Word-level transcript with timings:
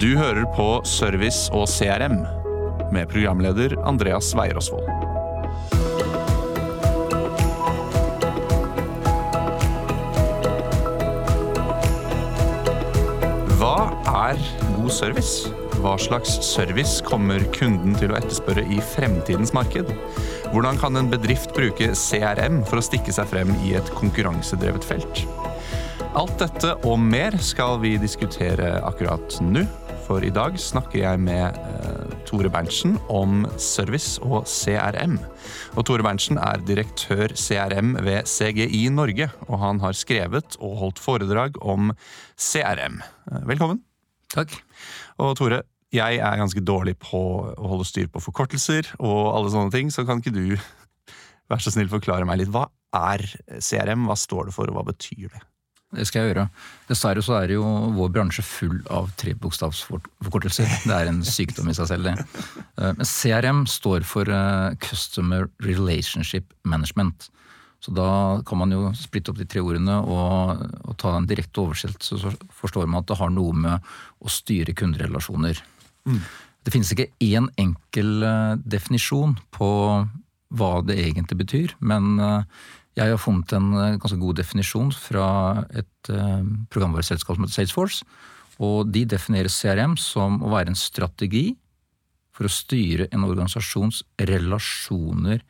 Du 0.00 0.14
hører 0.16 0.46
på 0.56 0.64
Service 0.88 1.50
og 1.52 1.66
CRM 1.68 2.22
med 2.88 3.10
programleder 3.10 3.74
Andreas 3.84 4.30
Weierosvold. 4.32 4.86
Hva 13.60 13.74
er 14.22 14.40
god 14.78 14.88
service? 14.88 15.52
Hva 15.82 15.98
slags 16.00 16.38
service 16.48 17.04
kommer 17.04 17.44
kunden 17.58 17.92
til 18.00 18.14
å 18.14 18.16
etterspørre 18.22 18.64
i 18.72 18.80
fremtidens 18.94 19.52
marked? 19.52 19.92
Hvordan 20.54 20.80
kan 20.80 20.96
en 20.96 21.12
bedrift 21.12 21.52
bruke 21.52 21.92
CRM 21.92 22.62
for 22.64 22.80
å 22.80 22.86
stikke 22.88 23.12
seg 23.12 23.28
frem 23.34 23.52
i 23.68 23.76
et 23.76 23.92
konkurransedrevet 24.00 24.88
felt? 24.94 25.26
Alt 26.16 26.40
dette 26.40 26.72
og 26.88 26.96
mer 27.04 27.36
skal 27.44 27.76
vi 27.84 27.98
diskutere 28.00 28.78
akkurat 28.88 29.36
nå. 29.44 29.68
For 30.10 30.24
i 30.26 30.32
dag 30.34 30.56
snakker 30.58 31.04
jeg 31.04 31.18
med 31.22 31.54
eh, 31.54 32.14
Tore 32.26 32.50
Berntsen 32.50 32.96
om 33.14 33.44
service 33.62 34.18
og 34.26 34.42
CRM. 34.50 35.12
Og 35.78 35.84
Tore 35.86 36.02
Berntsen 36.02 36.40
er 36.42 36.58
direktør 36.66 37.30
CRM 37.38 37.92
ved 38.02 38.26
CGI 38.26 38.88
Norge, 38.90 39.28
og 39.46 39.60
han 39.62 39.78
har 39.78 39.94
skrevet 39.94 40.56
og 40.58 40.74
holdt 40.80 40.98
foredrag 40.98 41.60
om 41.62 41.92
CRM. 42.34 42.98
Eh, 43.30 43.46
velkommen. 43.52 43.84
Takk. 44.34 44.56
Og 45.22 45.36
Tore, 45.38 45.62
jeg 45.94 46.18
er 46.18 46.42
ganske 46.42 46.64
dårlig 46.66 46.96
på 46.98 47.22
å 47.54 47.70
holde 47.76 47.86
styr 47.86 48.10
på 48.10 48.24
forkortelser 48.24 48.90
og 48.98 49.30
alle 49.30 49.54
sånne 49.54 49.70
ting, 49.76 49.94
så 49.94 50.02
kan 50.08 50.18
ikke 50.18 50.34
du 50.34 50.58
være 51.54 51.62
så 51.62 51.76
snill 51.76 51.92
forklare 51.92 52.26
meg 52.26 52.42
litt. 52.42 52.50
Hva 52.50 52.66
er 53.14 53.28
CRM, 53.62 54.10
hva 54.10 54.18
står 54.18 54.50
det 54.50 54.58
for, 54.58 54.74
og 54.74 54.80
hva 54.80 54.88
betyr 54.90 55.28
det? 55.30 55.46
Det 55.90 56.04
skal 56.06 56.22
jeg 56.22 56.30
gjøre. 56.30 56.44
Dessverre 56.86 57.22
så 57.24 57.34
er 57.40 57.56
jo 57.56 57.64
vår 57.96 58.12
bransje 58.14 58.44
full 58.46 58.78
av 58.94 59.08
trebokstavsforkortelser. 59.18 60.70
Det 60.86 60.94
er 60.94 61.10
en 61.10 61.18
sykdom 61.26 61.70
i 61.70 61.74
seg 61.74 61.88
selv, 61.90 62.06
det. 62.06 62.42
Eh, 62.78 62.92
men 62.94 63.08
CRM 63.08 63.64
står 63.70 64.06
for 64.06 64.30
eh, 64.30 64.76
Customer 64.86 65.48
Relationship 65.66 66.54
Management. 66.62 67.26
Så 67.82 67.94
da 67.96 68.38
kan 68.46 68.60
man 68.60 68.74
jo 68.74 68.92
splitte 68.94 69.32
opp 69.32 69.40
de 69.40 69.48
tre 69.50 69.64
ordene 69.64 69.96
og, 70.04 70.62
og 70.84 70.94
ta 71.00 71.16
en 71.16 71.26
direkte 71.26 71.64
oversettelse, 71.64 72.20
så 72.22 72.32
forstår 72.54 72.86
man 72.86 73.02
at 73.02 73.10
det 73.10 73.18
har 73.18 73.32
noe 73.34 73.56
med 73.56 73.90
å 74.20 74.30
styre 74.30 74.76
kunderelasjoner. 74.76 75.58
Mm. 76.06 76.22
Det 76.60 76.74
finnes 76.74 76.92
ikke 76.94 77.10
én 77.24 77.50
enkel 77.58 78.20
eh, 78.22 78.58
definisjon 78.62 79.34
på 79.56 79.70
hva 80.54 80.70
det 80.82 80.98
egentlig 81.02 81.40
betyr, 81.44 81.74
men 81.78 82.18
jeg 82.98 83.12
har 83.12 83.20
funnet 83.22 83.52
en 83.54 83.70
eh, 83.78 83.96
ganske 84.00 84.18
god 84.20 84.40
definisjon 84.40 84.90
fra 84.94 85.28
et 85.78 86.10
uh, 86.10 86.42
programvareselskap 86.72 87.36
som 87.36 87.46
heter 87.46 87.60
Salesforce. 87.60 88.06
Og 88.60 88.90
de 88.92 89.04
definerer 89.08 89.52
CRM 89.52 89.94
som 90.00 90.40
å 90.42 90.50
være 90.52 90.72
en 90.72 90.78
strategi 90.78 91.54
for 92.34 92.48
å 92.48 92.52
styre 92.52 93.06
en 93.14 93.24
organisasjons 93.28 94.02
relasjoner 94.28 95.44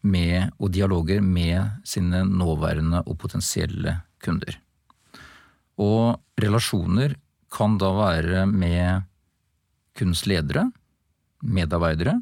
med, 0.00 0.50
og 0.58 0.72
dialoger 0.72 1.22
med 1.24 1.84
sine 1.88 2.24
nåværende 2.26 3.02
og 3.06 3.18
potensielle 3.20 3.98
kunder. 4.24 4.56
Og 5.80 6.18
relasjoner 6.40 7.16
kan 7.52 7.76
da 7.80 7.90
være 7.96 8.46
med 8.48 9.06
kundens 9.96 10.26
ledere, 10.28 10.66
medarbeidere 11.40 12.18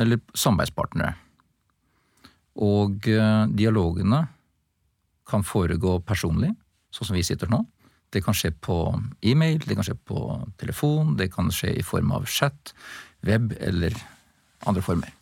eller 0.00 0.20
samarbeidspartnere. 0.36 1.16
Og 2.60 3.08
eh, 3.08 3.44
dialogene 3.56 4.24
kan 5.30 5.44
foregå 5.46 5.98
personlig, 6.04 6.50
sånn 6.92 7.10
som 7.10 7.16
vi 7.18 7.24
sitter 7.26 7.50
nå. 7.50 7.62
Det 8.10 8.22
kan 8.24 8.34
skje 8.34 8.50
på 8.58 8.76
e-mail, 9.22 9.60
det 9.62 9.76
kan 9.78 9.86
skje 9.86 9.94
på 10.08 10.24
telefon, 10.58 11.14
det 11.18 11.30
kan 11.32 11.52
skje 11.54 11.76
i 11.78 11.86
form 11.86 12.10
av 12.16 12.26
chat, 12.26 12.72
web 13.26 13.54
eller 13.60 13.94
andre 14.66 14.82
former. 14.82 15.12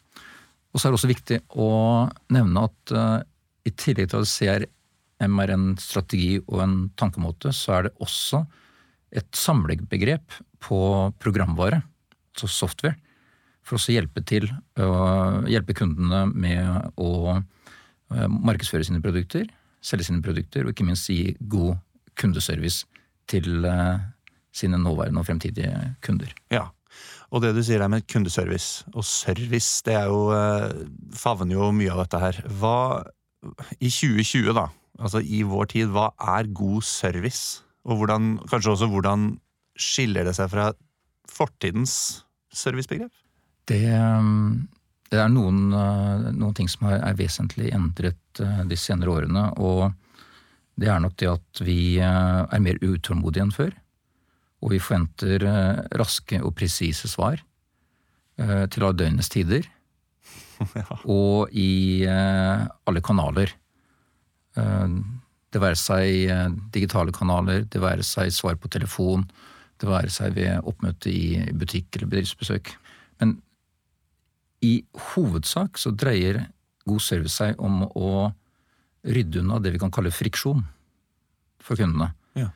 Og 0.73 0.81
så 0.81 0.89
er 0.89 0.93
det 0.93 0.99
også 0.99 1.11
viktig 1.11 1.39
å 1.61 1.69
nevne 2.33 2.65
at 2.69 2.95
uh, 2.95 3.19
i 3.69 3.73
tillegg 3.77 4.09
til 4.13 4.25
at 4.25 4.31
CRM 4.31 5.43
er 5.45 5.53
en 5.53 5.67
strategi 5.81 6.39
og 6.47 6.63
en 6.65 6.79
tankemåte, 6.97 7.53
så 7.53 7.77
er 7.77 7.89
det 7.89 7.95
også 8.05 8.43
et 9.19 9.29
samlebegrep 9.37 10.39
på 10.65 10.81
programvare, 11.21 11.83
altså 12.33 12.49
software, 12.53 12.97
for 13.69 13.79
å 13.79 13.93
hjelpe 13.93 14.23
til 14.27 14.49
å 14.81 14.93
hjelpe 15.51 15.77
kundene 15.77 16.25
med 16.33 16.95
å 16.97 17.11
eh, 17.37 18.29
markedsføre 18.33 18.87
sine 18.89 19.03
produkter, 19.05 19.49
selge 19.85 20.09
sine 20.09 20.25
produkter, 20.25 20.65
og 20.65 20.73
ikke 20.73 20.87
minst 20.89 21.11
gi 21.13 21.35
god 21.53 21.77
kundeservice 22.19 22.89
til 23.31 23.67
eh, 23.69 24.01
sine 24.57 24.81
nåværende 24.81 25.21
og 25.21 25.29
fremtidige 25.29 25.93
kunder. 26.05 26.33
Ja, 26.55 26.71
og 27.29 27.45
det 27.45 27.53
du 27.55 27.61
sier 27.63 27.83
der 27.83 27.93
med 27.93 28.09
kundeservice 28.09 28.89
og 28.95 29.05
service, 29.05 29.83
det 29.85 29.99
er 29.99 30.09
jo 30.09 30.33
favner 31.15 31.59
jo 31.59 31.69
mye 31.77 31.93
av 31.93 32.07
dette 32.07 32.23
her. 32.23 32.41
Hva 32.59 33.05
i 33.79 33.91
2020, 33.93 34.55
da, 34.57 34.67
altså 34.99 35.21
i 35.23 35.45
vår 35.47 35.69
tid, 35.75 35.93
hva 35.93 36.09
er 36.39 36.49
god 36.57 36.83
service? 36.89 37.61
Og 37.89 38.01
hvordan, 38.01 38.39
kanskje 38.51 38.75
også 38.75 38.89
hvordan 38.91 39.31
skiller 39.79 40.27
det 40.27 40.35
seg 40.37 40.51
fra 40.53 40.73
fortidens 41.31 41.95
servicebegrep? 42.55 43.13
Det, 43.69 43.85
um, 43.93 44.69
det 45.13 45.21
er 45.21 45.33
noen, 45.33 45.69
uh, 45.75 46.29
noen, 46.33 46.55
ting 46.57 46.71
som 46.71 46.89
er, 46.91 47.17
vesentlig 47.19 47.73
endret 47.77 48.43
uh, 48.43 48.63
de 48.69 48.79
senere 48.81 49.13
årene. 49.13 49.45
Og 49.61 49.91
det 50.79 50.91
er 50.93 51.03
nok 51.03 51.19
det 51.21 51.31
at 51.33 51.63
vi 51.67 51.99
er 52.01 52.63
mer 52.63 52.79
utålmodige 52.81 53.45
enn 53.45 53.55
før. 53.55 53.75
Og 54.63 54.73
vi 54.75 54.83
forventer 54.83 55.43
raske 55.99 56.39
og 56.43 56.55
presise 56.59 57.07
svar 57.11 57.39
til 58.39 58.85
alle 58.85 58.95
døgnets 58.99 59.31
tider. 59.35 59.67
Ja. 60.75 60.97
Og 61.07 61.53
i 61.55 62.03
alle 62.03 63.03
kanaler. 63.07 63.53
Det 64.59 65.61
være 65.63 65.79
seg 65.79 66.33
digitale 66.75 67.15
kanaler, 67.15 67.63
det 67.71 67.79
være 67.79 68.03
seg 68.03 68.35
svar 68.35 68.59
på 68.59 68.71
telefon, 68.75 69.23
det 69.79 69.87
være 69.87 70.11
seg 70.11 70.35
ved 70.35 70.67
oppmøte 70.67 71.13
i 71.15 71.39
butikk 71.55 71.95
eller 71.95 72.11
bedriftsbesøk. 72.11 72.73
Men 73.23 73.37
i 74.65 74.83
hovedsak 75.13 75.79
så 75.79 75.93
dreier 75.95 76.47
god 76.89 77.03
service 77.05 77.37
seg 77.39 77.59
om 77.63 77.85
å 77.87 78.31
rydde 79.09 79.43
unna 79.43 79.61
det 79.63 79.75
vi 79.75 79.81
kan 79.83 79.93
kalle 79.95 80.13
friksjon 80.15 80.65
for 81.63 81.79
kundene. 81.79 82.11
Ja. 82.39 82.51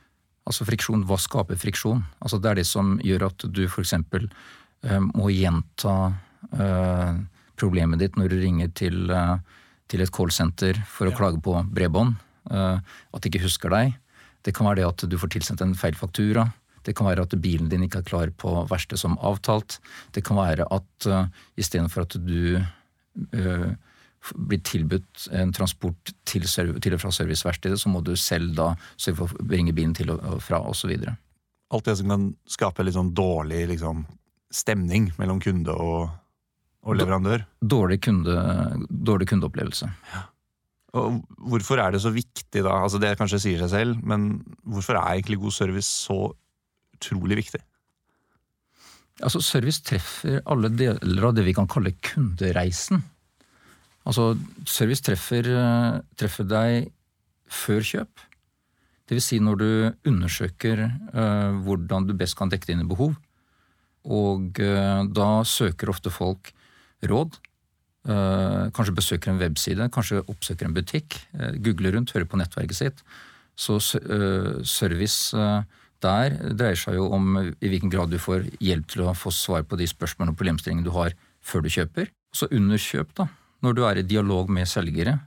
Altså 0.49 0.67
friksjon, 0.67 1.05
hva 1.07 1.19
skaper 1.21 1.59
friksjon? 1.61 2.03
Altså 2.21 2.41
Det 2.43 2.51
er 2.51 2.61
det 2.61 2.67
som 2.69 2.97
gjør 3.05 3.29
at 3.31 3.47
du 3.47 3.65
f.eks. 3.69 3.95
Uh, 4.83 4.99
må 5.15 5.31
gjenta 5.31 5.95
uh, 6.59 7.13
problemet 7.61 8.03
ditt 8.03 8.19
når 8.19 8.33
du 8.33 8.39
ringer 8.43 8.73
til, 8.75 9.05
uh, 9.13 9.39
til 9.87 10.03
et 10.03 10.11
callsenter 10.15 10.81
for 10.91 11.07
å 11.07 11.13
ja. 11.13 11.19
klage 11.21 11.43
på 11.45 11.55
bredbånd. 11.71 12.17
Uh, 12.51 12.83
at 13.15 13.23
de 13.23 13.31
ikke 13.31 13.45
husker 13.45 13.71
deg. 13.71 13.95
Det 14.43 14.55
kan 14.57 14.67
være 14.67 14.81
det 14.81 14.89
at 14.89 15.07
du 15.07 15.15
får 15.21 15.37
tilsendt 15.37 15.63
en 15.63 15.77
feil 15.79 15.95
faktura. 15.95 16.49
Det 16.87 16.95
kan 16.99 17.09
være 17.09 17.27
at 17.27 17.37
bilen 17.43 17.71
din 17.73 17.87
ikke 17.87 18.03
er 18.03 18.09
klar 18.09 18.33
på 18.37 18.55
verksted 18.71 19.01
som 19.01 19.19
avtalt. 19.21 19.79
Det 20.15 20.25
kan 20.27 20.39
være 20.41 20.67
at 20.73 21.09
uh, 21.09 21.27
istedenfor 21.61 22.07
at 22.07 22.17
du 22.21 22.59
uh, 22.59 23.71
blir 24.35 24.63
tilbudt 24.63 25.27
en 25.35 25.53
transport 25.55 26.15
til, 26.29 26.47
til 26.47 26.95
og 26.95 27.03
fra 27.03 27.13
serviceverkstedet, 27.15 27.81
så 27.81 27.91
må 27.91 28.03
du 28.05 28.15
selv 28.17 28.55
da 28.59 28.73
sørge 28.97 29.19
for 29.19 29.35
å 29.43 29.47
bringe 29.51 29.75
bilen 29.75 29.95
til 29.99 30.13
og 30.15 30.39
fra, 30.45 30.63
osv. 30.63 30.95
Alt 31.73 31.89
det 31.89 31.97
som 31.99 32.13
kan 32.13 32.29
skape 32.51 32.87
litt 32.87 32.97
sånn 32.97 33.15
dårlig 33.17 33.65
liksom, 33.73 34.05
stemning 34.53 35.11
mellom 35.19 35.41
kunde 35.43 35.75
og, 35.75 36.13
og 36.87 36.99
leverandør? 37.01 37.47
Dårlig, 37.65 38.03
kunde, 38.07 38.37
dårlig 38.89 39.33
kundeopplevelse. 39.33 39.91
Ja. 40.13 40.27
Og 41.01 41.23
hvorfor 41.49 41.81
er 41.81 41.95
det 41.95 42.03
så 42.05 42.13
viktig, 42.13 42.61
da? 42.61 42.75
Altså 42.85 43.01
Det 43.01 43.15
kanskje 43.17 43.41
sier 43.41 43.63
seg 43.63 43.71
selv, 43.73 44.01
men 44.05 44.43
hvorfor 44.69 44.99
er 44.99 45.15
egentlig 45.15 45.41
god 45.41 45.55
service 45.57 45.89
så 45.89 46.19
utrolig 47.03 47.43
viktig. 47.43 47.63
Altså, 49.23 49.43
Service 49.45 49.83
treffer 49.85 50.41
alle 50.49 50.71
deler 50.73 51.29
av 51.29 51.35
det 51.37 51.45
vi 51.47 51.55
kan 51.57 51.69
kalle 51.71 51.95
kundereisen. 52.01 53.03
Altså, 54.09 54.33
Service 54.67 55.05
treffer, 55.05 55.47
eh, 55.47 56.01
treffer 56.19 56.49
deg 56.49 56.93
før 57.53 57.83
kjøp. 57.87 58.29
Vil 59.13 59.21
si 59.21 59.39
når 59.43 59.59
du 59.61 59.71
undersøker 60.09 60.87
uh, 60.89 61.53
hvordan 61.67 62.07
du 62.09 62.15
best 62.17 62.37
kan 62.39 62.49
dekke 62.49 62.71
dine 62.71 62.87
behov. 62.89 63.13
Og 64.09 64.61
uh, 64.63 65.03
da 65.05 65.27
søker 65.45 65.93
ofte 65.93 66.13
folk 66.13 66.49
råd. 67.05 67.37
Uh, 68.09 68.71
kanskje 68.75 68.97
besøker 68.97 69.33
en 69.33 69.43
webside, 69.43 69.91
kanskje 69.93 70.23
oppsøker 70.25 70.67
en 70.67 70.79
butikk. 70.79 71.19
googler 71.61 71.93
rundt, 71.99 72.15
hører 72.17 72.31
på 72.31 72.41
nettverket 72.41 72.79
sitt. 72.79 73.05
Så 73.53 73.77
service 74.65 75.37
der 76.03 76.37
dreier 76.53 76.79
seg 76.79 76.99
jo 76.99 77.09
om 77.15 77.37
i 77.41 77.71
hvilken 77.71 77.93
grad 77.93 78.13
du 78.13 78.19
får 78.21 78.49
hjelp 78.63 78.89
til 78.91 79.05
å 79.07 79.15
få 79.17 79.33
svar 79.35 79.67
på 79.69 79.79
de 79.81 79.89
spørsmålene 79.91 80.35
og 80.35 80.41
problemstillingene 80.41 80.87
du 80.87 80.95
har 80.97 81.15
før 81.43 81.65
du 81.65 81.71
kjøper. 81.73 82.11
Så 82.33 82.49
under 82.55 82.81
kjøp, 82.81 83.13
da, 83.19 83.29
når 83.63 83.77
du 83.77 83.85
er 83.87 84.01
i 84.01 84.07
dialog 84.07 84.51
med 84.51 84.69
selgere, 84.71 85.19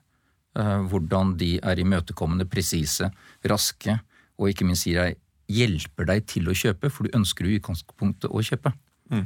eh, 0.57 0.79
hvordan 0.89 1.35
de 1.39 1.55
er 1.59 1.81
imøtekommende, 1.81 2.47
presise, 2.49 3.11
raske, 3.47 3.99
og 4.35 4.51
ikke 4.51 4.67
minst 4.67 4.87
sier 4.87 5.01
deg 5.03 5.21
hjelper 5.51 6.09
deg 6.09 6.25
til 6.29 6.49
å 6.49 6.57
kjøpe, 6.57 6.89
for 6.89 7.05
du 7.05 7.17
ønsker 7.17 7.45
jo 7.45 7.53
i 7.53 7.59
utgangspunktet 7.59 8.31
å 8.31 8.43
kjøpe. 8.45 8.73
Mm. 9.13 9.25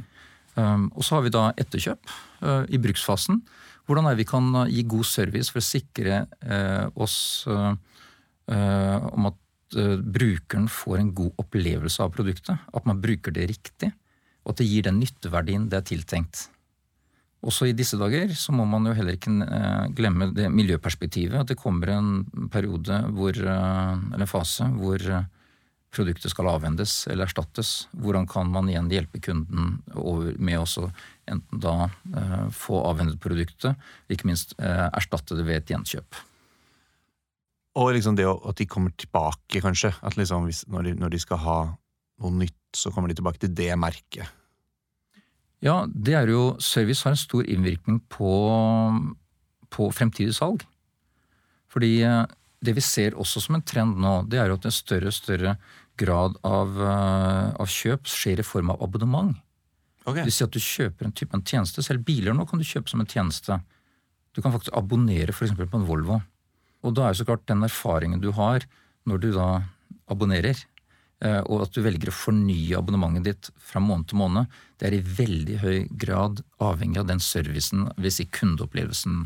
Um, 0.58 0.88
og 0.92 1.06
så 1.06 1.16
har 1.16 1.24
vi 1.24 1.32
da 1.32 1.46
etterkjøp 1.62 2.10
uh, 2.44 2.64
i 2.68 2.80
bruksfasen. 2.82 3.40
Hvordan 3.88 4.10
er 4.10 4.18
vi 4.18 4.26
kan 4.28 4.50
uh, 4.54 4.66
gi 4.68 4.84
god 4.90 5.08
service 5.08 5.52
for 5.52 5.62
å 5.62 5.66
sikre 5.66 6.24
uh, 6.44 6.90
oss 7.00 7.46
uh, 7.48 7.72
om 8.50 9.30
at 9.30 9.39
uh, 9.78 9.98
brukeren 10.00 10.68
får 10.70 11.00
en 11.00 11.10
god 11.16 11.42
opplevelse 11.42 12.02
av 12.04 12.14
produktet. 12.14 12.70
At 12.72 12.86
man 12.88 13.02
bruker 13.02 13.34
det 13.34 13.50
riktig, 13.52 13.92
og 14.44 14.54
at 14.54 14.62
det 14.62 14.70
gir 14.70 14.86
den 14.88 15.00
nytteverdien 15.02 15.68
det 15.70 15.80
er 15.80 15.90
tiltenkt. 15.92 16.48
Også 17.40 17.70
i 17.70 17.76
disse 17.76 17.96
dager 17.96 18.34
så 18.36 18.52
må 18.52 18.66
man 18.68 18.84
jo 18.84 18.92
heller 18.92 19.16
ikke 19.16 19.32
glemme 19.96 20.26
det 20.36 20.50
miljøperspektivet. 20.52 21.38
At 21.40 21.48
det 21.48 21.56
kommer 21.56 21.88
en 21.94 22.10
periode 22.52 22.98
hvor, 23.16 23.32
eller 23.32 24.20
en 24.20 24.28
fase 24.28 24.66
hvor 24.74 25.00
produktet 25.90 26.32
skal 26.32 26.50
avhendes 26.52 27.06
eller 27.10 27.26
erstattes. 27.26 27.88
Hvordan 27.96 28.28
kan 28.30 28.50
man 28.52 28.68
igjen 28.70 28.90
hjelpe 28.92 29.22
kunden 29.24 29.78
med 30.36 30.60
å 30.60 30.90
enten 31.30 31.62
da 31.62 31.90
eh, 32.16 32.48
få 32.54 32.80
avhendet 32.88 33.20
produktet, 33.22 33.78
ikke 34.10 34.30
minst 34.30 34.56
eh, 34.58 34.86
erstatte 34.88 35.38
det 35.38 35.46
ved 35.46 35.60
et 35.60 35.72
gjenkjøp. 35.74 36.18
Og 37.78 37.92
liksom 37.94 38.16
det 38.18 38.26
at 38.26 38.58
de 38.58 38.66
kommer 38.66 38.90
tilbake, 38.98 39.62
kanskje. 39.62 39.92
At 40.02 40.16
liksom 40.18 40.48
når 40.72 40.88
de, 40.88 40.94
når 40.98 41.14
de 41.14 41.22
skal 41.22 41.38
ha 41.44 41.58
noe 42.20 42.34
nytt, 42.34 42.58
så 42.76 42.90
kommer 42.94 43.10
de 43.10 43.18
tilbake 43.18 43.42
til 43.42 43.52
det 43.54 43.70
merket. 43.78 44.26
Ja, 45.62 45.84
det 45.92 46.16
er 46.16 46.30
jo 46.32 46.56
Service 46.62 47.04
har 47.04 47.14
en 47.14 47.20
stor 47.20 47.44
innvirkning 47.44 48.00
på, 48.12 48.32
på 49.70 49.90
fremtidig 49.92 50.34
salg. 50.38 50.64
Fordi 51.70 52.00
eh, 52.06 52.24
det 52.64 52.74
vi 52.76 52.84
ser 52.84 53.16
også 53.18 53.42
som 53.44 53.58
en 53.58 53.66
trend 53.66 54.00
nå, 54.00 54.14
det 54.30 54.40
er 54.40 54.50
jo 54.50 54.58
at 54.58 54.66
en 54.66 54.74
større 54.74 55.12
og 55.12 55.16
større 55.16 55.54
grad 56.00 56.38
av, 56.46 56.80
eh, 56.80 57.46
av 57.60 57.70
kjøp 57.70 58.08
skjer 58.08 58.42
i 58.42 58.46
form 58.46 58.72
av 58.72 58.82
abonnement. 58.84 59.36
Okay. 60.06 60.22
Det 60.22 60.30
vil 60.30 60.36
si 60.38 60.46
at 60.46 60.56
du 60.56 60.62
kjøper 60.64 61.06
en 61.06 61.14
type 61.16 61.36
en 61.36 61.44
tjeneste. 61.44 61.84
Selv 61.84 62.06
biler 62.08 62.34
nå 62.34 62.48
kan 62.48 62.60
du 62.60 62.66
kjøpe 62.66 62.90
som 62.90 63.02
en 63.02 63.10
tjeneste. 63.10 63.60
Du 64.34 64.40
kan 64.40 64.54
faktisk 64.54 64.72
abonnere 64.76 65.34
f.eks. 65.34 65.52
på 65.60 65.80
en 65.80 65.86
Volvo. 65.86 66.20
Og 66.86 66.96
da 66.96 67.08
er 67.08 67.18
så 67.18 67.26
klart 67.28 67.46
den 67.50 67.66
erfaringen 67.66 68.22
du 68.22 68.30
har 68.36 68.64
når 69.08 69.22
du 69.22 69.28
da 69.34 69.48
abonnerer, 70.10 70.58
eh, 71.24 71.40
og 71.46 71.66
at 71.66 71.74
du 71.74 71.82
velger 71.84 72.10
å 72.10 72.16
fornye 72.16 72.78
abonnementet 72.78 73.26
ditt 73.26 73.50
fra 73.70 73.82
måned 73.82 74.10
til 74.10 74.20
måned, 74.20 74.48
det 74.80 74.88
er 74.88 74.96
i 74.98 75.04
veldig 75.20 75.58
høy 75.62 75.78
grad 76.00 76.42
avhengig 76.62 77.02
av 77.02 77.10
den 77.10 77.22
servicen, 77.24 77.88
hvis 78.00 78.20
si 78.20 78.28
kundeopplevelsen, 78.32 79.22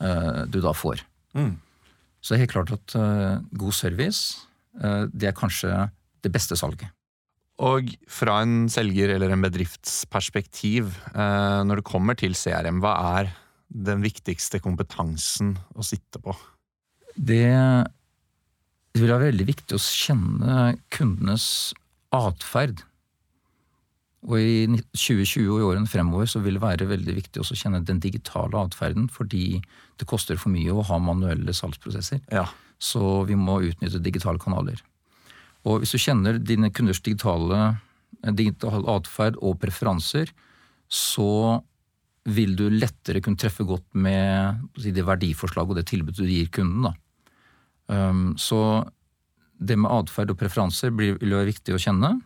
eh, 0.00 0.42
du 0.48 0.60
da 0.64 0.74
får. 0.76 1.04
Mm. 1.36 1.56
Så 2.24 2.32
det 2.32 2.38
er 2.38 2.44
helt 2.46 2.56
klart 2.56 2.72
at 2.72 2.94
god 3.52 3.74
service, 3.76 4.46
det 5.12 5.28
er 5.28 5.36
kanskje 5.36 5.90
det 6.24 6.30
beste 6.32 6.56
salget. 6.56 6.88
Og 7.62 7.92
fra 8.10 8.40
en 8.42 8.64
selger 8.72 9.12
eller 9.14 9.30
en 9.30 9.44
bedriftsperspektiv, 9.44 10.90
eh, 11.14 11.60
når 11.62 11.80
det 11.80 11.86
kommer 11.86 12.18
til 12.18 12.34
CRM, 12.34 12.80
hva 12.82 12.94
er 13.20 13.30
den 13.70 14.02
viktigste 14.02 14.58
kompetansen 14.62 15.54
å 15.74 15.86
sitte 15.86 16.18
på? 16.22 16.34
Det, 17.14 17.46
det 18.94 19.02
vil 19.02 19.12
være 19.12 19.30
veldig 19.30 19.46
viktig 19.48 19.76
å 19.76 19.82
kjenne 19.82 20.74
kundenes 20.94 21.46
atferd. 22.14 22.82
Og 24.24 24.40
i 24.40 24.80
2020 24.96 25.50
og 25.52 25.60
i 25.60 25.66
årene 25.68 25.90
fremover 25.90 26.28
så 26.30 26.40
vil 26.44 26.56
det 26.56 26.64
være 26.64 26.88
veldig 26.88 27.16
viktig 27.18 27.42
å 27.42 27.56
kjenne 27.58 27.82
den 27.84 28.00
digitale 28.00 28.56
atferden, 28.62 29.10
fordi 29.12 29.60
det 30.00 30.08
koster 30.08 30.40
for 30.40 30.54
mye 30.54 30.72
å 30.72 30.84
ha 30.88 30.98
manuelle 31.02 31.52
salgsprosesser. 31.56 32.22
Ja. 32.32 32.46
Så 32.80 33.24
vi 33.28 33.36
må 33.38 33.60
utnytte 33.68 34.02
digitale 34.02 34.40
kanaler. 34.40 34.80
Og 35.68 35.82
hvis 35.82 35.94
du 35.94 36.00
kjenner 36.00 36.40
dine 36.40 36.72
kunders 36.72 37.02
digitale, 37.04 37.76
eh, 38.22 38.32
digitale 38.32 38.84
atferd 38.96 39.38
og 39.40 39.60
preferanser, 39.60 40.32
så 40.88 41.62
vil 42.24 42.56
du 42.56 42.70
lettere 42.72 43.20
kunne 43.20 43.36
treffe 43.40 43.64
godt 43.68 43.86
med 43.92 44.64
det 44.80 45.04
verdiforslaget 45.04 45.70
og 45.70 45.76
det 45.76 45.88
tilbudet 45.90 46.24
du 46.24 46.28
gir 46.28 46.48
kunden. 46.48 46.88
Da. 46.88 46.94
Um, 47.90 48.34
så 48.40 48.58
det 49.60 49.76
med 49.78 49.92
atferd 49.92 50.32
og 50.32 50.38
preferanser 50.40 50.92
vil 50.96 51.18
være 51.20 51.50
viktig 51.52 51.76
å 51.76 51.80
kjenne. 51.80 52.16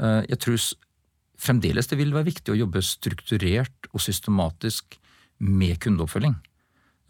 Uh, 0.00 0.22
jeg 0.28 0.40
tror 0.42 0.66
fremdeles 1.36 1.90
det 1.90 1.98
vil 2.00 2.14
være 2.14 2.30
viktig 2.30 2.54
å 2.54 2.60
jobbe 2.62 2.84
strukturert 2.84 3.90
og 3.92 4.02
systematisk 4.04 4.98
med 5.42 5.80
kundeoppfølging. 5.84 6.36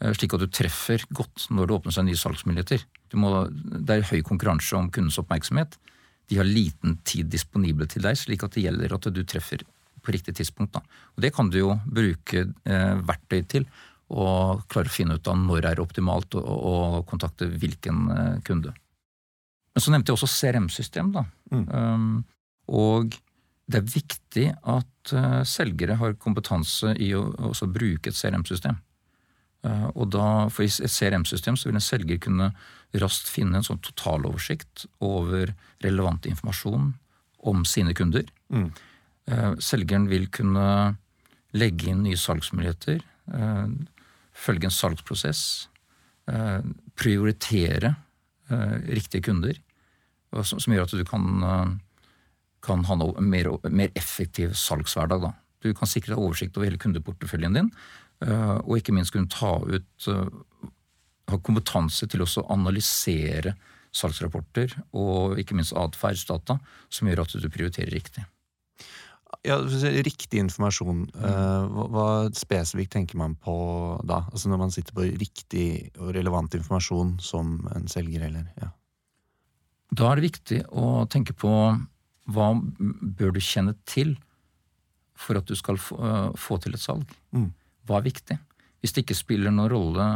Uh, 0.03 0.13
slik 0.17 0.35
at 0.35 0.43
du 0.43 0.49
treffer 0.51 1.05
godt 1.15 1.47
når 1.53 1.69
det 1.69 1.77
åpner 1.79 1.97
seg 1.97 2.09
nye 2.09 2.21
salgsmuligheter. 2.23 2.85
Må, 3.17 3.47
det 3.51 3.99
er 3.99 4.09
høy 4.09 4.21
konkurranse 4.25 4.75
om 4.77 4.91
kundens 4.93 5.19
oppmerksomhet. 5.21 5.77
De 6.27 6.39
har 6.39 6.47
liten 6.47 6.97
tid 7.07 7.29
disponible 7.31 7.87
til 7.87 8.03
deg, 8.03 8.17
slik 8.19 8.43
at 8.43 8.57
det 8.57 8.65
gjelder 8.65 8.95
at 8.97 9.07
du 9.15 9.21
treffer 9.23 9.63
på 10.03 10.15
riktig 10.15 10.35
tidspunkt. 10.39 10.75
Da. 10.75 10.81
Og 11.15 11.23
Det 11.23 11.33
kan 11.35 11.51
du 11.51 11.59
jo 11.59 11.75
bruke 11.85 12.47
eh, 12.47 12.95
verktøy 13.07 13.41
til, 13.47 13.67
og 14.07 14.63
klare 14.71 14.87
å 14.87 14.93
finne 14.93 15.17
ut 15.17 15.27
av 15.27 15.37
når 15.41 15.63
det 15.63 15.71
er 15.71 15.83
optimalt 15.83 16.37
å, 16.39 17.03
kontakte 17.09 17.49
hvilken 17.51 18.03
eh, 18.13 18.35
kunde. 18.47 18.73
Men 19.75 19.83
så 19.83 19.93
nevnte 19.93 20.13
jeg 20.13 20.17
også 20.17 20.29
CRM-system. 20.31 21.11
da. 21.13 21.25
Mm. 21.51 21.65
Um, 21.69 22.11
og 22.71 23.17
det 23.67 23.81
er 23.81 23.91
viktig 23.91 24.45
at 24.63 25.13
uh, 25.13 25.43
selgere 25.45 25.97
har 25.99 26.15
kompetanse 26.23 26.93
i 27.03 27.11
å 27.17 27.51
bruke 27.67 28.09
et 28.09 28.17
CRM-system. 28.17 28.79
Uh, 29.67 29.89
og 29.93 30.09
da, 30.15 30.27
For 30.53 30.63
i 30.63 30.71
et 30.71 30.93
CRM-system 30.93 31.59
så 31.59 31.69
vil 31.69 31.77
en 31.77 31.83
selger 31.83 32.21
kunne 32.23 32.53
raskt 32.97 33.27
finne 33.29 33.59
en 33.59 33.67
sånn 33.67 33.83
totaloversikt 33.83 34.87
over 35.03 35.51
relevant 35.83 36.25
informasjon 36.31 36.93
om 37.51 37.65
sine 37.67 37.93
kunder. 37.97 38.25
Mm. 38.49 38.71
Uh, 39.27 39.53
selgeren 39.59 40.07
vil 40.09 40.29
kunne 40.31 40.95
legge 41.57 41.91
inn 41.91 42.03
nye 42.05 42.17
salgsmuligheter, 42.19 43.01
eh, 43.33 43.67
følge 44.37 44.69
en 44.69 44.73
salgsprosess, 44.73 45.41
eh, 46.31 46.61
prioritere 46.95 47.95
riktige 48.47 49.25
kunder, 49.25 49.57
som 50.31 50.71
gjør 50.71 50.85
at 50.85 50.93
du 50.95 51.01
kan, 51.03 51.79
kan 52.63 52.85
ha 52.87 52.95
en 52.95 53.27
mer, 53.27 53.49
mer, 53.67 53.89
effektiv 53.99 54.53
salgshverdag. 54.55 55.19
Da. 55.19 55.31
Du 55.59 55.73
kan 55.75 55.89
sikre 55.91 56.13
deg 56.13 56.21
oversikt 56.21 56.55
over 56.55 56.69
hele 56.69 56.79
kundeporteføljen 56.79 57.57
din, 57.59 57.67
og 58.23 58.77
ikke 58.79 58.95
minst 58.95 59.11
kunne 59.11 59.27
ta 59.27 59.51
ut 59.67 60.07
ha 61.27 61.39
kompetanse 61.43 62.07
til 62.07 62.23
å 62.23 62.29
analysere 62.53 63.55
salgsrapporter 63.95 64.75
og 64.97 65.39
ikke 65.41 65.57
minst 65.57 65.75
atferdsdata, 65.77 66.57
som 66.89 67.09
gjør 67.09 67.23
at 67.23 67.35
du 67.35 67.49
prioriterer 67.51 67.93
riktig. 67.93 68.23
Ja, 69.47 69.57
Riktig 70.05 70.39
informasjon, 70.39 71.03
eh, 71.15 71.65
hva, 71.71 71.85
hva, 71.91 72.07
spesifikt 72.35 72.93
tenker 72.95 73.19
man 73.19 73.35
på 73.35 73.55
da? 74.07 74.21
Altså 74.31 74.51
Når 74.51 74.61
man 74.61 74.71
sitter 74.71 74.95
på 74.95 75.07
riktig 75.19 75.67
og 75.99 76.13
relevant 76.15 76.55
informasjon 76.55 77.17
som 77.23 77.59
en 77.75 77.87
selger, 77.91 78.27
eller 78.29 78.47
ja. 78.61 78.71
Da 79.97 80.09
er 80.09 80.19
det 80.19 80.27
viktig 80.27 80.61
å 80.75 81.05
tenke 81.11 81.35
på 81.35 81.51
hva 82.27 82.47
bør 82.57 83.35
du 83.35 83.39
kjenne 83.39 83.77
til 83.87 84.17
for 85.17 85.39
at 85.39 85.47
du 85.47 85.55
skal 85.55 85.79
få, 85.79 85.95
uh, 85.95 86.31
få 86.37 86.59
til 86.61 86.75
et 86.75 86.83
salg? 86.83 87.07
Mm. 87.31 87.53
Hva 87.87 88.01
er 88.01 88.09
viktig? 88.09 88.35
Hvis 88.83 88.93
det 88.93 89.05
ikke 89.05 89.17
spiller 89.17 89.53
noen 89.53 89.71
rolle 89.71 90.09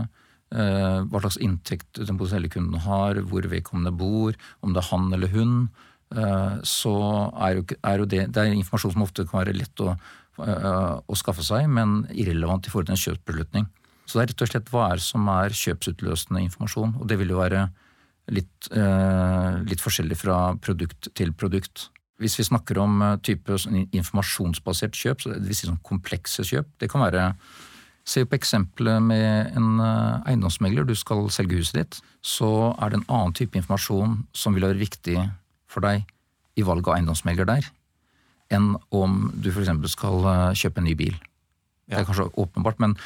Eh, 0.52 0.98
hva 1.08 1.22
slags 1.24 1.38
inntekt 1.40 1.96
den 1.96 2.18
potensielle 2.20 2.50
kunden 2.52 2.82
har, 2.84 3.16
hvor 3.24 3.46
vedkommende 3.48 3.94
bor, 3.96 4.36
om 4.60 4.74
det 4.76 4.82
er 4.82 4.90
han 4.90 5.06
eller 5.16 5.32
hun, 5.32 5.54
eh, 5.70 5.91
så 6.68 6.96
er 7.48 7.60
jo, 7.60 7.66
er 7.88 8.02
jo 8.02 8.08
det, 8.10 8.26
det 8.34 8.42
er 8.42 8.56
informasjon 8.56 8.96
som 8.96 9.06
ofte 9.06 9.26
kan 9.30 9.42
være 9.42 9.56
lett 9.56 9.84
å, 9.84 9.94
eh, 10.44 10.96
å 11.00 11.20
skaffe 11.20 11.46
seg, 11.46 11.70
men 11.72 12.02
irrelevant 12.12 12.68
i 12.68 12.74
forhold 12.74 12.90
til 12.90 12.98
en 12.98 13.04
kjøpsbeslutning. 13.06 13.70
Så 14.06 14.18
det 14.18 14.24
er 14.24 14.32
rett 14.34 14.44
og 14.44 14.52
slett 14.52 14.74
hva 14.74 14.90
er 14.92 15.04
som 15.04 15.32
er 15.32 15.56
kjøpsutløsende 15.56 16.44
informasjon, 16.44 16.98
og 17.00 17.08
det 17.08 17.18
vil 17.22 17.32
jo 17.32 17.40
være 17.40 17.70
litt, 18.32 18.68
litt 19.68 19.82
forskjellig 19.82 20.18
fra 20.20 20.36
produkt 20.60 21.08
til 21.18 21.32
produkt. 21.36 21.88
Hvis 22.22 22.36
vi 22.40 22.46
snakker 22.48 22.78
om 22.84 23.00
type 23.24 23.56
informasjonsbasert 23.96 25.00
kjøp, 25.00 25.24
det 25.26 25.40
vil 25.48 25.58
si 25.58 25.70
sånn 25.70 25.80
komplekse 25.88 26.44
kjøp, 26.48 26.70
det 26.84 26.92
kan 26.92 27.04
være 27.06 27.30
Se 28.08 28.24
på 28.26 28.38
eksempelet 28.38 29.02
med 29.04 29.58
en 29.58 29.78
eh, 29.80 30.32
eiendomsmegler. 30.32 30.88
Du 30.88 30.96
skal 30.98 31.28
selge 31.34 31.60
huset 31.60 31.78
ditt. 31.78 32.00
Så 32.26 32.50
er 32.82 32.90
det 32.90 33.02
en 33.02 33.08
annen 33.08 33.36
type 33.38 33.58
informasjon 33.60 34.24
som 34.34 34.58
vil 34.58 34.66
være 34.66 34.82
viktig 34.82 35.20
for 35.72 35.86
deg 35.86 36.06
i 36.60 36.66
valg 36.68 36.88
av 36.88 36.98
eiendomsmegler 36.98 37.48
der, 37.48 37.68
enn 38.52 38.74
om 38.92 39.30
du 39.40 39.52
f.eks. 39.54 39.72
skal 39.94 40.26
eh, 40.28 40.48
kjøpe 40.60 40.82
en 40.82 40.90
ny 40.90 40.96
bil. 41.00 41.16
Ja. 41.88 41.96
Det 41.96 42.02
er 42.02 42.08
kanskje 42.10 42.32
åpenbart, 42.44 42.82
men 42.84 42.98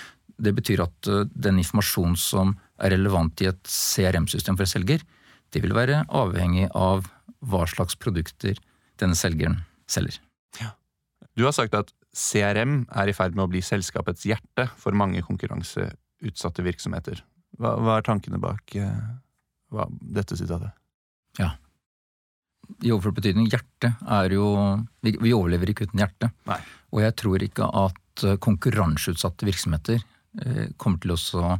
det 0.42 0.56
betyr 0.58 0.86
at 0.86 1.10
eh, 1.12 1.26
den 1.32 1.62
informasjonen 1.62 2.18
som 2.20 2.56
er 2.82 2.96
relevant 2.96 3.42
i 3.44 3.50
et 3.52 3.62
CRM-system 3.70 4.58
for 4.60 4.70
selger, 4.70 5.04
det 5.54 5.62
vil 5.64 5.76
være 5.78 6.04
avhengig 6.10 6.68
av 6.76 7.06
hva 7.46 7.66
slags 7.70 7.98
produkter 8.02 8.58
denne 9.00 9.18
selgeren 9.18 9.62
selger. 9.92 10.18
Ja. 10.60 10.74
Du 11.38 11.46
har 11.46 11.54
sagt 11.56 11.78
at 11.78 11.94
CRM 12.16 12.86
er 12.96 13.12
i 13.12 13.16
ferd 13.16 13.36
med 13.36 13.46
å 13.46 13.52
bli 13.52 13.62
selskapets 13.64 14.26
hjerte 14.28 14.70
for 14.80 14.96
mange 14.98 15.22
konkurranseutsatte 15.28 16.66
virksomheter. 16.66 17.22
Hva, 17.60 17.76
hva 17.80 18.00
er 18.00 18.08
tankene 18.08 18.40
bak 18.42 18.76
eh, 18.80 19.06
hva, 19.72 19.88
dette 20.02 20.38
sitatet? 20.40 20.74
Ja. 21.40 21.54
I 22.84 22.92
overført 22.94 23.20
betydning, 23.20 23.48
hjertet 23.52 23.96
er 24.12 24.34
jo 24.36 24.50
vi, 25.06 25.16
vi, 25.20 25.34
overlever 25.36 25.72
ikke 25.72 25.88
uten 25.90 26.02
hjertet. 26.02 26.34
Nei. 26.50 26.60
Og 26.96 27.02
jeg 27.04 27.16
tror 27.22 27.46
ikke 27.46 27.70
at 27.86 28.26
eh, 28.26 28.38
konkurranseutsatte 28.42 29.48
virksomheter 29.48 30.00
eh, 30.00 30.68
kommer 30.82 31.02
til 31.04 31.16
å 31.16 31.58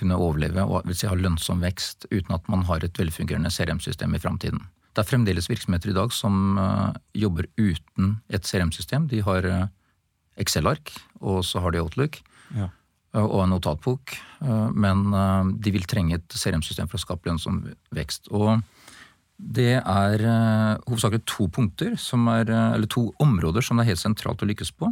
kunne 0.00 0.16
overleve 0.16 0.64
og 0.64 0.88
vil 0.88 0.96
si, 0.96 1.08
ha 1.10 1.16
lønnsom 1.18 1.60
vekst 1.64 2.08
uten 2.10 2.36
at 2.36 2.46
man 2.52 2.64
har 2.70 2.84
et 2.84 2.96
velfungerende 2.98 3.52
CRM-system 3.52 4.16
i 4.16 4.22
framtiden. 4.22 4.62
Det 4.90 5.04
er 5.04 5.10
fremdeles 5.10 5.46
virksomheter 5.50 5.92
i 5.92 5.96
dag 5.96 6.14
som 6.14 6.58
uh, 6.58 6.90
jobber 7.14 7.46
uten 7.60 8.16
et 8.32 8.46
CRM-system. 8.48 9.06
De 9.12 9.20
har 9.26 9.46
uh, 9.46 9.68
Excel-ark, 10.40 10.90
og 11.20 11.44
så 11.46 11.62
har 11.62 11.74
de 11.74 11.82
Outlook. 11.82 12.18
Ja. 12.56 12.70
Uh, 13.14 13.26
og 13.26 13.44
en 13.44 13.54
notatbok. 13.54 14.16
men 14.72 15.02
de 15.60 15.70
vil 15.74 15.84
trenge 15.84 16.16
et 16.16 16.32
CRM-system 16.32 16.88
for 16.88 16.96
å 16.96 17.02
skape 17.02 17.28
lønnsom 17.28 17.58
vekst. 17.92 18.30
Og 18.32 18.62
det 19.40 19.80
er 19.80 20.22
uh, 20.22 20.78
hovedsakelig 20.84 21.24
to 21.28 21.46
punkter, 21.48 21.94
er, 21.96 22.50
uh, 22.52 22.74
eller 22.76 22.88
to 22.90 23.08
områder 23.22 23.64
som 23.64 23.78
det 23.78 23.86
er 23.86 23.94
helt 23.94 24.02
sentralt 24.02 24.42
å 24.44 24.48
lykkes 24.48 24.72
på. 24.76 24.90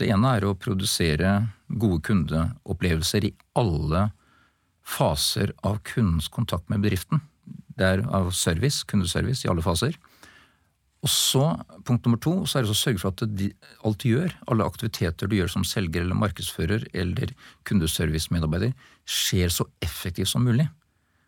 Det 0.00 0.08
ene 0.08 0.36
er 0.36 0.46
å 0.46 0.56
produsere 0.56 1.34
gode 1.68 2.00
kundeopplevelser 2.08 3.28
i 3.28 3.34
alle 3.58 4.08
faser 4.82 5.52
av 5.62 5.82
kundens 5.86 6.30
kontakt 6.32 6.72
med 6.72 6.82
bedriften. 6.82 7.20
Det 7.76 7.84
er 7.84 8.06
av 8.08 8.32
service, 8.36 8.82
kundeservice 8.88 9.44
i 9.44 9.50
alle 9.52 9.64
faser. 9.64 9.94
Og 11.02 11.10
så, 11.10 11.44
punkt 11.84 12.06
nummer 12.06 12.20
to, 12.22 12.32
så 12.46 12.58
er 12.58 12.64
det 12.64 12.72
å 12.72 12.78
sørge 12.78 13.02
for 13.02 13.10
at 13.12 13.24
de, 13.36 13.50
alt 13.84 14.04
du 14.04 14.08
gjør, 14.12 14.34
alle 14.50 14.66
aktiviteter 14.66 15.28
du 15.28 15.34
gjør 15.36 15.50
som 15.50 15.66
selger 15.66 16.04
eller 16.04 16.18
markedsfører 16.18 16.86
eller 16.94 17.34
kundeservice-medarbeider, 17.68 18.72
skjer 19.04 19.52
så 19.52 19.66
effektivt 19.82 20.30
som 20.30 20.46
mulig. 20.46 20.68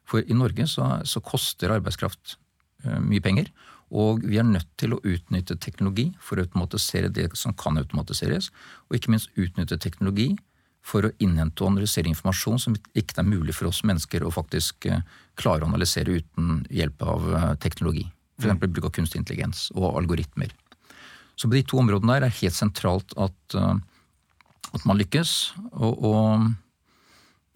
For 0.08 0.22
i 0.22 0.36
Norge 0.36 0.68
så, 0.70 0.86
så 1.08 1.22
koster 1.24 1.74
arbeidskraft 1.74 2.36
Eh, 2.36 2.43
mye 3.04 3.22
penger. 3.24 3.50
Og 3.94 4.24
vi 4.24 4.40
er 4.40 4.46
nødt 4.48 4.70
til 4.80 4.94
å 4.94 5.02
utnytte 5.04 5.58
teknologi 5.60 6.08
for 6.22 6.38
å 6.38 6.46
automatisere 6.46 7.12
det 7.12 7.28
som 7.38 7.54
kan 7.58 7.78
automatiseres, 7.78 8.50
og 8.88 8.98
ikke 8.98 9.12
minst 9.14 9.30
utnytte 9.38 9.78
teknologi 9.78 10.32
for 10.84 11.06
å 11.06 11.12
innhente 11.22 11.64
og 11.64 11.72
analysere 11.72 12.10
informasjon 12.10 12.60
som 12.60 12.74
ikke 12.92 13.20
er 13.22 13.28
mulig 13.28 13.54
for 13.56 13.70
oss 13.70 13.80
mennesker 13.88 14.24
å 14.24 14.32
faktisk 14.34 14.88
eh, 14.90 15.00
klare 15.40 15.64
å 15.64 15.70
analysere 15.70 16.18
uten 16.18 16.64
hjelp 16.72 17.04
av 17.06 17.30
eh, 17.30 17.46
teknologi. 17.62 18.04
F.eks. 18.40 18.58
Bruk 18.66 18.90
av 18.90 18.92
kunstig 18.98 19.22
intelligens 19.22 19.68
og 19.76 19.94
algoritmer. 19.94 20.52
Så 21.38 21.48
på 21.48 21.56
de 21.56 21.64
to 21.66 21.80
områdene 21.80 22.18
der 22.18 22.26
er 22.26 22.36
helt 22.42 22.56
sentralt 22.56 23.14
at, 23.18 23.54
at 23.56 24.84
man 24.86 24.98
lykkes. 25.00 25.32
Og, 25.72 26.04
og, 26.06 26.44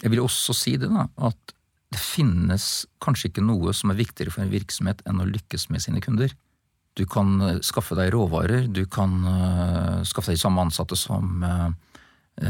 jeg 0.02 0.12
vil 0.14 0.22
også 0.22 0.54
si 0.54 0.76
det, 0.78 0.88
da, 0.90 1.06
at 1.28 1.54
det 1.92 2.00
finnes 2.00 2.86
kanskje 3.00 3.30
ikke 3.30 3.44
noe 3.44 3.72
som 3.76 3.92
er 3.92 3.98
viktigere 4.00 4.32
for 4.34 4.44
en 4.44 4.52
virksomhet 4.52 5.00
enn 5.08 5.22
å 5.22 5.28
lykkes 5.28 5.68
med 5.72 5.84
sine 5.84 6.02
kunder. 6.04 6.34
Du 6.98 7.06
kan 7.08 7.38
eh, 7.44 7.60
skaffe 7.64 7.96
deg 7.96 8.10
råvarer, 8.12 8.66
du 8.68 8.84
kan 8.90 9.14
uh, 9.24 10.00
skaffe 10.08 10.34
deg 10.34 10.40
samme 10.40 10.64
ansatte 10.66 10.98
som 10.98 11.44
uh, 11.46 11.70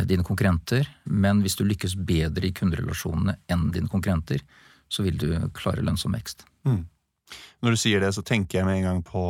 dine 0.09 0.25
konkurrenter, 0.27 0.89
men 1.05 1.43
hvis 1.45 1.59
du 1.59 1.67
lykkes 1.69 1.95
bedre 2.09 2.49
i 2.49 2.55
kunderelasjonene 2.57 3.39
enn 3.53 3.69
dine 3.75 3.91
konkurrenter, 3.93 4.43
så 4.89 5.05
vil 5.05 5.19
du 5.21 5.29
klare 5.57 5.85
lønnsom 5.85 6.17
vekst. 6.17 6.47
Mm. 6.67 6.83
Når 7.65 7.75
du 7.75 7.81
sier 7.81 8.03
det, 8.03 8.15
så 8.17 8.25
tenker 8.25 8.61
jeg 8.61 8.69
med 8.69 8.81
en 8.81 8.89
gang 8.89 9.01
på 9.05 9.23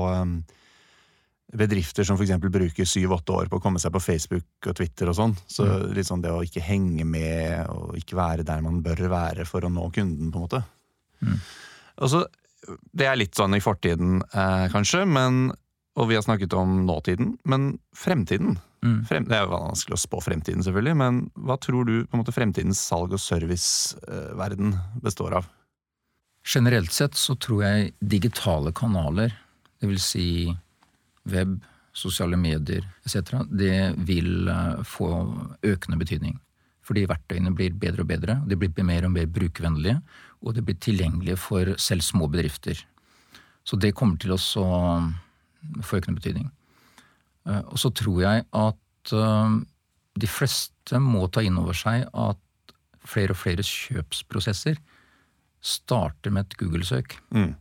bedrifter 1.52 2.04
som 2.04 2.18
f.eks. 2.18 2.34
bruker 2.44 2.88
syv-åtte 2.88 3.32
år 3.32 3.48
på 3.48 3.58
å 3.58 3.62
komme 3.62 3.80
seg 3.80 3.92
på 3.94 4.02
Facebook 4.04 4.68
og 4.68 4.76
Twitter 4.76 5.08
og 5.08 5.16
sånn. 5.16 5.36
Så 5.48 5.64
mm. 5.64 5.86
litt 5.96 6.08
sånn 6.08 6.24
det 6.24 6.32
å 6.34 6.42
ikke 6.44 6.64
henge 6.64 7.06
med 7.08 7.70
og 7.72 7.96
ikke 7.98 8.18
være 8.18 8.44
der 8.46 8.60
man 8.64 8.82
bør 8.84 9.06
være 9.08 9.48
for 9.48 9.64
å 9.64 9.72
nå 9.72 9.88
kunden, 9.94 10.32
på 10.32 10.40
en 10.40 10.44
måte. 10.44 10.62
Mm. 11.24 11.38
Altså, 12.04 12.26
det 12.92 13.08
er 13.08 13.18
litt 13.18 13.38
sånn 13.38 13.56
i 13.56 13.64
fortiden, 13.64 14.20
eh, 14.28 14.68
kanskje, 14.72 15.04
men, 15.08 15.48
og 15.98 16.10
vi 16.10 16.18
har 16.18 16.26
snakket 16.26 16.54
om 16.58 16.82
nåtiden, 16.86 17.36
men 17.48 17.70
fremtiden 17.96 18.58
mm. 18.84 19.00
frem, 19.08 19.28
Det 19.30 19.38
er 19.38 19.46
jo 19.46 19.54
vanskelig 19.56 19.96
å 19.96 20.02
spå 20.04 20.20
fremtiden, 20.22 20.62
selvfølgelig, 20.66 20.96
men 21.00 21.24
hva 21.48 21.56
tror 21.62 21.88
du 21.88 21.94
på 22.04 22.16
en 22.16 22.22
måte 22.22 22.36
fremtidens 22.36 22.82
salg- 22.84 23.16
og 23.16 23.22
serviceverden 23.24 24.76
består 25.02 25.40
av? 25.40 25.48
Generelt 26.48 26.92
sett 26.94 27.16
så 27.18 27.34
tror 27.40 27.64
jeg 27.64 27.92
digitale 28.00 28.72
kanaler, 28.76 29.34
det 29.78 29.90
vil 29.90 30.00
si 30.02 30.28
web, 31.32 31.56
sosiale 31.96 32.38
medier 32.38 32.84
etc., 33.06 33.42
det 33.50 33.94
vil 34.08 34.48
eh, 34.48 34.82
få 34.86 35.10
økende 35.66 35.98
betydning. 36.00 36.36
Fordi 36.86 37.04
verktøyene 37.08 37.52
blir 37.52 37.74
bedre 37.76 38.04
og 38.04 38.08
bedre, 38.08 38.38
de 38.48 38.56
blir 38.56 38.86
mer 38.86 39.04
og 39.08 39.12
mer 39.12 39.26
brukervennlige, 39.28 39.98
og 40.40 40.54
de 40.56 40.64
blir 40.64 40.78
tilgjengelige 40.80 41.36
for 41.40 41.74
selv 41.80 42.06
små 42.06 42.28
bedrifter. 42.32 42.80
Så 43.66 43.76
det 43.76 43.94
kommer 43.96 44.16
til 44.20 44.32
å 44.32 44.38
få 44.40 45.98
økende 45.98 46.20
betydning. 46.20 46.48
Eh, 47.48 47.64
og 47.66 47.78
så 47.80 47.92
tror 47.92 48.22
jeg 48.24 48.46
at 48.56 49.14
eh, 49.16 49.58
de 50.18 50.30
fleste 50.30 51.00
må 51.02 51.26
ta 51.28 51.44
inn 51.44 51.58
over 51.60 51.76
seg 51.76 52.06
at 52.12 52.44
flere 53.08 53.34
og 53.34 53.40
flere 53.40 53.64
kjøpsprosesser 53.64 54.78
starter 55.64 56.32
med 56.32 56.46
et 56.46 56.58
Google-søk. 56.60 57.18
Mm. 57.34 57.54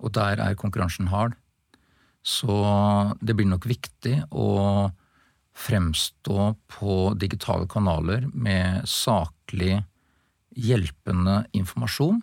Og 0.00 0.12
der 0.16 0.40
er 0.42 0.58
konkurransen 0.58 1.10
hard. 1.12 1.36
Så 2.22 2.54
det 3.20 3.36
blir 3.36 3.48
nok 3.48 3.66
viktig 3.68 4.16
å 4.30 4.90
fremstå 5.60 6.50
på 6.72 6.96
digitale 7.20 7.68
kanaler 7.68 8.26
med 8.32 8.84
saklig, 8.88 9.80
hjelpende 10.50 11.44
informasjon 11.56 12.20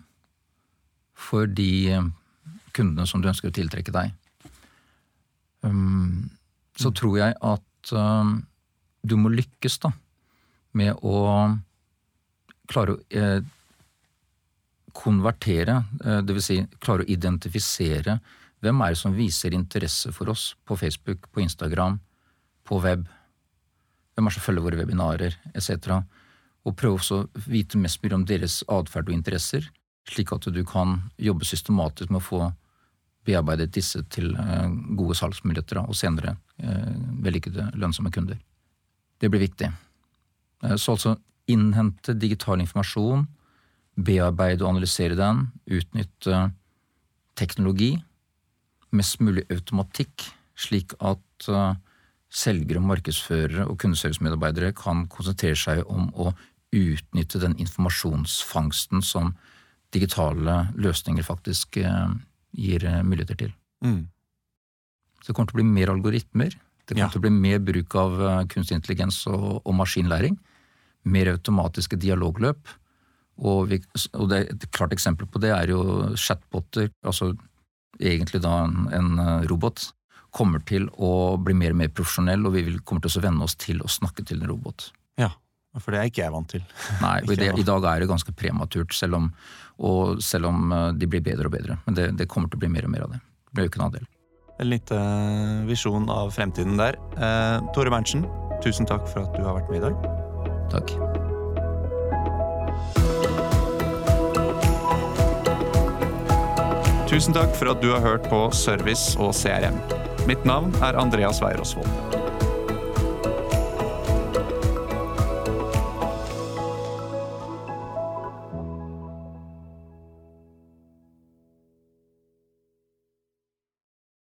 for 1.18 1.48
de 1.50 1.98
kundene 2.76 3.06
som 3.08 3.22
du 3.22 3.28
ønsker 3.30 3.50
å 3.50 3.56
tiltrekke 3.56 3.94
deg. 3.94 4.12
Um, 5.66 6.28
så 6.78 6.92
tror 6.94 7.16
jeg 7.18 7.34
at 7.42 7.92
um, 7.96 8.36
du 9.02 9.16
må 9.18 9.32
lykkes 9.32 9.80
da 9.82 9.90
med 10.78 11.00
å 11.02 11.16
klare 12.68 12.94
å 12.94 13.00
eh, 13.08 13.40
konvertere, 14.98 15.78
eh, 16.04 16.20
dvs. 16.26 16.48
Si 16.50 16.58
klare 16.84 17.06
å 17.06 17.10
identifisere 17.10 18.18
hvem 18.64 18.82
er 18.82 18.94
det 18.94 19.00
som 19.00 19.14
viser 19.14 19.54
interesse 19.54 20.10
for 20.14 20.30
oss 20.32 20.52
på 20.66 20.76
Facebook, 20.76 21.28
på 21.30 21.42
Instagram, 21.44 22.00
på 22.66 22.80
web? 22.82 23.04
Hvem 24.14 24.26
er 24.26 24.32
det 24.32 24.38
som 24.38 24.46
følger 24.48 24.64
våre 24.64 24.80
webinarer, 24.80 25.36
etc.? 25.54 26.00
Og 26.66 26.76
prøve 26.76 26.98
å 27.14 27.26
vite 27.46 27.78
mest 27.78 28.02
mulig 28.02 28.16
om 28.16 28.26
deres 28.26 28.60
atferd 28.66 29.10
og 29.10 29.14
interesser, 29.14 29.68
slik 30.08 30.32
at 30.34 30.48
du 30.50 30.64
kan 30.66 30.98
jobbe 31.20 31.46
systematisk 31.46 32.10
med 32.10 32.20
å 32.20 32.26
få 32.26 32.40
bearbeidet 33.28 33.74
disse 33.76 34.02
til 34.12 34.32
eh, 34.40 34.68
gode 34.96 35.16
salgsmuligheter 35.18 35.82
og 35.84 35.96
senere 35.96 36.34
eh, 36.58 36.94
vellykkede, 37.24 37.70
lønnsomme 37.78 38.10
kunder. 38.14 38.38
Det 39.20 39.30
blir 39.30 39.44
viktig. 39.44 39.70
Eh, 40.64 40.76
så 40.76 40.96
altså 40.96 41.14
innhente 41.48 42.16
digital 42.16 42.62
informasjon, 42.64 43.26
bearbeide 43.98 44.64
og 44.64 44.74
analysere 44.74 45.18
den, 45.18 45.46
utnytte 45.68 46.48
teknologi 47.38 47.96
mest 48.96 49.20
mulig 49.24 49.44
automatikk, 49.52 50.26
slik 50.58 50.94
at 51.04 51.48
uh, 51.52 51.74
selgere, 52.28 52.82
markedsførere 52.84 53.66
og 53.68 53.78
kundeservicemedarbeidere 53.82 54.74
kan 54.76 55.06
konsentrere 55.12 55.58
seg 55.58 55.84
om 55.88 56.10
å 56.14 56.32
utnytte 56.74 57.40
den 57.40 57.56
informasjonsfangsten 57.60 59.04
som 59.04 59.32
digitale 59.94 60.66
løsninger 60.76 61.24
faktisk 61.24 61.80
uh, 61.84 62.12
gir 62.56 62.84
uh, 62.84 63.00
muligheter 63.06 63.38
til. 63.46 63.54
Mm. 63.84 64.08
Så 65.22 65.30
det 65.30 65.36
kommer 65.36 65.52
til 65.52 65.58
å 65.58 65.62
bli 65.62 65.70
mer 65.70 65.94
algoritmer. 65.94 66.58
Det 66.84 66.94
kommer 66.94 67.06
ja. 67.06 67.12
til 67.12 67.20
å 67.22 67.26
bli 67.26 67.34
mer 67.34 67.62
bruk 67.64 67.94
av 68.00 68.20
kunstig 68.48 68.78
intelligens 68.78 69.20
og, 69.28 69.58
og 69.60 69.74
maskinlæring. 69.76 70.38
Mer 71.08 71.34
automatiske 71.34 71.98
dialogløp. 72.00 72.70
Og, 73.38 73.68
vi, 73.70 73.78
og 74.18 74.30
det, 74.32 74.40
et 74.50 74.66
klart 74.74 74.94
eksempel 74.94 75.28
på 75.30 75.40
det 75.42 75.52
er 75.54 75.70
jo 75.70 75.82
chatboter, 76.18 76.88
altså 77.06 77.32
egentlig 78.00 78.42
da 78.44 78.54
en, 78.66 78.88
en 78.94 79.22
eh, 79.22 79.46
robot, 79.50 79.90
kommer 80.34 80.62
til 80.68 80.88
å 81.00 81.38
bli 81.40 81.54
mer 81.56 81.72
og 81.74 81.80
mer 81.80 81.92
profesjonell, 81.94 82.44
og 82.46 82.54
vi 82.54 82.64
vil, 82.66 82.80
kommer 82.86 83.04
til 83.04 83.20
å 83.20 83.24
venne 83.24 83.46
oss 83.46 83.56
til 83.58 83.80
å 83.82 83.90
snakke 83.90 84.24
til 84.28 84.42
en 84.42 84.50
robot. 84.50 84.90
Ja, 85.20 85.30
for 85.80 85.94
det 85.94 86.00
er 86.02 86.10
ikke 86.10 86.24
jeg 86.24 86.34
vant 86.34 86.52
til. 86.52 86.66
Nei, 87.04 87.16
og 87.24 87.32
i, 87.32 87.40
det, 87.40 87.50
i 87.58 87.66
dag 87.66 87.88
er 87.88 88.04
det 88.04 88.10
ganske 88.10 88.34
prematurt, 88.36 88.94
selv 88.96 89.20
om, 89.20 89.32
og 89.78 90.22
selv 90.24 90.50
om 90.52 90.72
eh, 90.74 90.90
de 91.00 91.10
blir 91.10 91.24
bedre 91.24 91.50
og 91.50 91.56
bedre. 91.56 91.80
Men 91.86 91.98
det, 91.98 92.10
det 92.20 92.30
kommer 92.30 92.52
til 92.52 92.60
å 92.60 92.64
bli 92.66 92.72
mer 92.76 92.88
og 92.88 92.94
mer 92.94 93.08
av 93.08 93.16
det. 93.16 93.22
Det 93.48 93.58
blir 93.58 93.70
økende 93.72 93.90
andel. 93.90 94.10
En 94.58 94.72
liten 94.72 94.98
eh, 94.98 95.68
visjon 95.70 96.10
av 96.10 96.34
fremtiden 96.34 96.78
der. 96.80 96.98
Eh, 97.16 97.70
Tore 97.76 97.94
Berntsen, 97.94 98.26
tusen 98.64 98.90
takk 98.90 99.06
for 99.10 99.24
at 99.24 99.38
du 99.38 99.46
har 99.46 99.60
vært 99.60 99.72
med 99.72 99.82
i 99.82 99.88
dag. 99.88 100.12
Takk. 100.74 101.17
Tusen 107.08 107.32
takk 107.32 107.54
for 107.56 107.70
at 107.72 107.80
du 107.80 107.88
har 107.88 108.04
hørt 108.04 108.28
på 108.28 108.42
Service 108.52 109.16
og 109.16 109.32
CRM. 109.32 109.80
Mitt 110.28 110.44
navn 110.44 110.74
er 110.84 110.98
Andreas 111.00 111.40
Weirosvold. 111.40 112.17